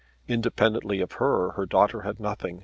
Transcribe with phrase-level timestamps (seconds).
[0.27, 2.59] Independently of her her daughter had nothing.